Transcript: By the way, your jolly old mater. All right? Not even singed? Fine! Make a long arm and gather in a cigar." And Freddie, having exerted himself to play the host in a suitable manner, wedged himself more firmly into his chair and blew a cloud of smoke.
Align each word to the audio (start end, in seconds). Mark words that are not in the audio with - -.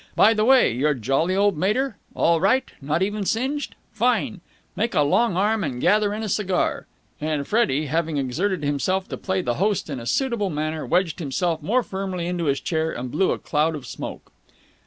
By 0.15 0.33
the 0.33 0.43
way, 0.45 0.73
your 0.73 0.95
jolly 0.95 1.35
old 1.35 1.55
mater. 1.59 1.95
All 2.15 2.41
right? 2.41 2.71
Not 2.81 3.03
even 3.03 3.23
singed? 3.23 3.75
Fine! 3.91 4.41
Make 4.75 4.95
a 4.95 5.01
long 5.03 5.37
arm 5.37 5.63
and 5.63 5.79
gather 5.79 6.11
in 6.11 6.23
a 6.23 6.27
cigar." 6.27 6.87
And 7.21 7.45
Freddie, 7.47 7.85
having 7.85 8.17
exerted 8.17 8.63
himself 8.63 9.07
to 9.09 9.17
play 9.17 9.43
the 9.43 9.53
host 9.61 9.91
in 9.91 9.99
a 9.99 10.07
suitable 10.07 10.49
manner, 10.49 10.87
wedged 10.87 11.19
himself 11.19 11.61
more 11.61 11.83
firmly 11.83 12.25
into 12.25 12.45
his 12.45 12.59
chair 12.59 12.91
and 12.91 13.11
blew 13.11 13.29
a 13.31 13.37
cloud 13.37 13.75
of 13.75 13.85
smoke. 13.85 14.31